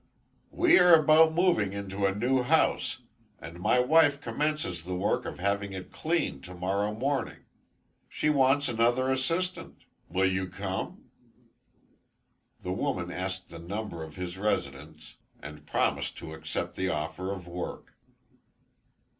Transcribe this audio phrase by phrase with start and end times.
[0.49, 3.01] "We are about moving into a new house,
[3.37, 7.45] and my wife commences the work of having it cleaned to morrow morning.
[8.09, 9.83] She wants another assistant.
[10.09, 11.11] Will you come?"
[12.63, 17.47] The woman asked the number of his residence, and promised to accept the offer of
[17.47, 17.93] work.